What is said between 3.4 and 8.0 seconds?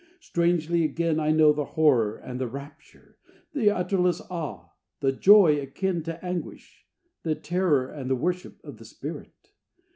The utterless awe, the joy akin to anguish, The terror